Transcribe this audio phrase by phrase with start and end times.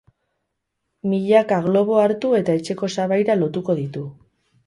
[1.11, 4.09] Milaka globo hartu eta etxeko sabaira lotuko ditu.